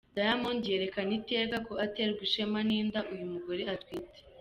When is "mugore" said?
3.33-3.63